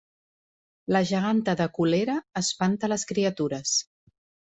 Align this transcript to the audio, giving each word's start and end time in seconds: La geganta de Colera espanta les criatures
La 0.95 1.01
geganta 1.09 1.55
de 1.61 1.69
Colera 1.77 2.17
espanta 2.45 2.93
les 2.93 3.09
criatures 3.15 3.79